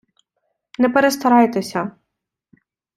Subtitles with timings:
[0.81, 1.81] Не перестарайтеся.